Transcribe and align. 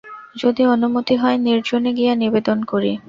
যদি 0.35 0.63
অনুমতি 0.65 1.15
হয় 1.15 1.37
নির্জনে 1.39 1.91
গিয়া 1.97 2.13
নিবেদন 2.15 2.59
করি। 2.63 2.91